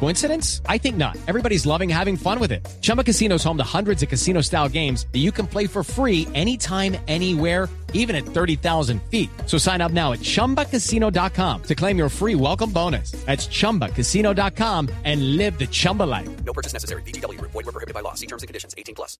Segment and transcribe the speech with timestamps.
[0.00, 0.60] Coincidence?
[0.68, 1.16] I think not.
[1.26, 2.60] Everybody's loving having fun with it.
[2.82, 5.82] Chumba Casino is home to hundreds of casino style games that you can play for
[5.82, 9.30] free anytime, anywhere, even at 30,000 feet.
[9.46, 13.12] So sign up now at chumbacasino.com to claim your free welcome bonus.
[13.24, 16.28] That's chumbacasino.com and live the Chumba life.
[16.44, 17.02] No purchase necessary.
[17.02, 17.40] BGW.
[17.40, 18.14] Void were prohibited by law.
[18.14, 18.74] See terms and conditions.
[18.76, 19.18] 18 plus.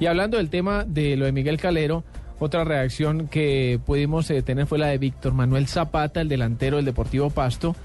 [0.00, 2.04] Y hablando del tema de lo de Miguel Calero,
[2.40, 6.84] otra reacción que pudimos eh, tener fue la de Víctor Manuel Zapata, el delantero del
[6.84, 7.76] Deportivo Pasto,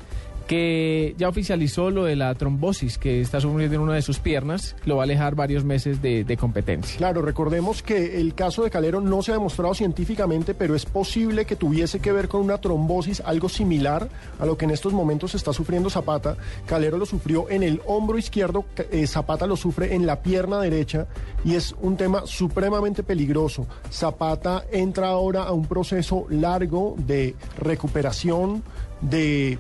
[0.50, 4.76] que ya oficializó lo de la trombosis que está sufriendo en una de sus piernas,
[4.84, 6.98] lo va a alejar varios meses de, competencia.
[6.98, 11.46] Claro, recordemos que el caso de Calero no se ha demostrado científicamente, pero es posible
[11.46, 14.10] que tuviese que ver con una trombosis, algo similar
[14.40, 16.36] a lo que en estos momentos está sufriendo Zapata.
[16.66, 21.06] Calero lo sufrió en el hombro izquierdo, eh, Zapata lo sufre en la pierna derecha
[21.46, 23.68] y es un tema supremamente peligroso.
[23.92, 28.64] Zapata entra ahora a un proceso largo de recuperación,
[29.02, 29.60] de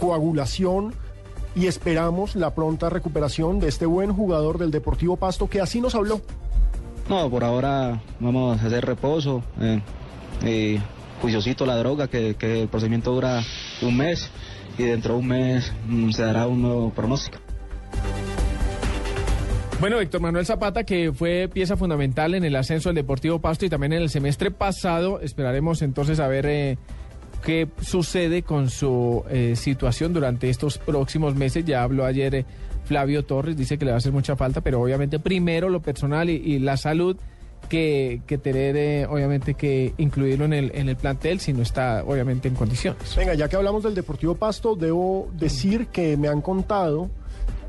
[0.00, 0.94] coagulación
[1.54, 5.94] y esperamos la pronta recuperación de este buen jugador del Deportivo Pasto que así nos
[5.94, 6.22] habló.
[7.08, 9.80] No, por ahora vamos a hacer reposo, eh,
[10.46, 10.80] y
[11.20, 13.42] juiciosito la droga, que, que el procedimiento dura
[13.82, 14.30] un mes
[14.78, 17.38] y dentro de un mes mm, se dará un nuevo pronóstico.
[19.80, 23.70] Bueno, Víctor Manuel Zapata, que fue pieza fundamental en el ascenso del Deportivo Pasto y
[23.70, 26.78] también en el semestre pasado, esperaremos entonces a ver eh,
[27.40, 31.64] qué sucede con su eh, situación durante estos próximos meses.
[31.64, 32.44] Ya habló ayer eh,
[32.84, 36.28] Flavio Torres, dice que le va a hacer mucha falta, pero obviamente primero lo personal
[36.30, 37.16] y, la salud
[37.68, 42.02] que, que tener, eh, obviamente, que incluirlo en el, en el plantel si no está,
[42.04, 43.14] obviamente, en condiciones.
[43.16, 47.10] Venga, ya que hablamos del Deportivo Pasto, debo decir que me han contado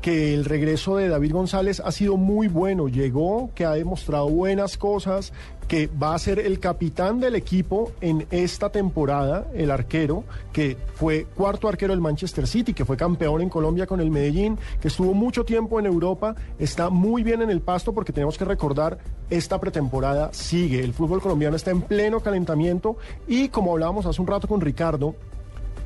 [0.02, 2.88] que el regreso de David González ha sido muy bueno.
[2.88, 5.32] Llegó, que ha demostrado buenas cosas,
[5.68, 11.26] que va a ser el capitán del equipo en esta temporada, el arquero, que fue
[11.36, 15.14] cuarto arquero del Manchester City, que fue campeón en Colombia con el Medellín, que estuvo
[15.14, 18.98] mucho tiempo en Europa, está muy bien en el pasto porque tenemos que recordar,
[19.30, 20.80] esta pretemporada sigue.
[20.80, 22.96] El fútbol colombiano está en pleno calentamiento
[23.28, 25.14] y como hablábamos hace un rato con Ricardo,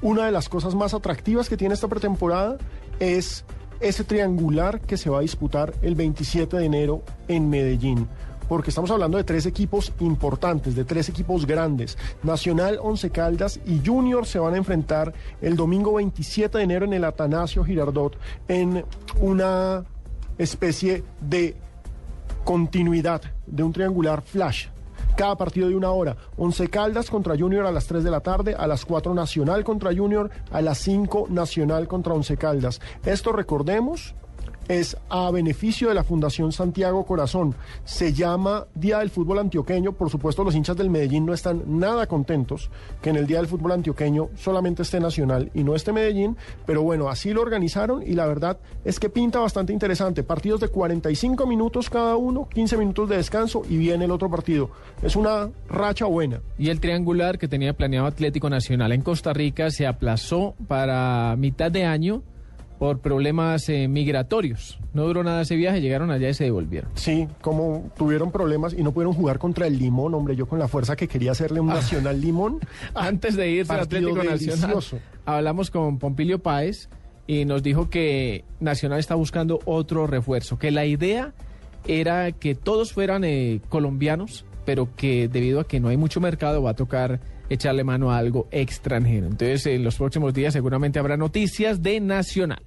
[0.01, 2.57] una de las cosas más atractivas que tiene esta pretemporada
[2.99, 3.45] es
[3.81, 8.09] ese triangular que se va a disputar el 27 de enero en Medellín.
[8.49, 11.99] Porque estamos hablando de tres equipos importantes, de tres equipos grandes.
[12.23, 16.93] Nacional, Once Caldas y Junior se van a enfrentar el domingo 27 de enero en
[16.93, 18.17] el Atanasio Girardot
[18.47, 18.85] en
[19.21, 19.85] una
[20.39, 21.57] especie de
[22.45, 24.69] continuidad de un triangular flash
[25.17, 26.17] cada partido de una hora.
[26.37, 29.95] Once Caldas contra Junior a las 3 de la tarde, a las 4 Nacional contra
[29.95, 32.81] Junior, a las 5 Nacional contra Once Caldas.
[33.05, 34.15] Esto recordemos
[34.69, 37.55] es a beneficio de la Fundación Santiago Corazón.
[37.85, 39.93] Se llama Día del Fútbol Antioqueño.
[39.93, 42.71] Por supuesto, los hinchas del Medellín no están nada contentos
[43.03, 46.37] que en el Día del Fútbol Antioqueño solamente esté Nacional y no esté Medellín.
[46.65, 50.23] Pero bueno, así lo organizaron y la verdad es que pinta bastante interesante.
[50.23, 54.71] Partidos de 45 minutos cada uno, 15 minutos de descanso y viene el otro partido.
[55.03, 56.41] Es una racha buena.
[56.59, 61.71] Y el triangular que tenía planeado Atlético Nacional en Costa Rica se aplazó para mitad
[61.71, 62.23] de año
[62.79, 64.79] por problemas eh, migratorios.
[64.93, 66.91] No duró nada ese viaje, llegaron allá y se devolvieron.
[66.95, 70.69] Sí, como tuvieron problemas y no pudieron jugar contra el Limón, hombre, yo con la
[70.69, 72.61] fuerza que quería hacerle un Nacional Limón.
[72.95, 74.99] Antes de irse al Atlético Nacional, delicioso.
[75.25, 76.89] hablamos con Pompilio Páez
[77.27, 81.33] y nos dijo que Nacional está buscando otro refuerzo, que la idea
[81.89, 86.63] era que todos fueran eh, colombianos, pero que debido a que no hay mucho mercado
[86.63, 89.27] va a tocar echarle mano a algo extranjero.
[89.27, 92.63] Entonces, en los próximos días seguramente habrá noticias de Nacional.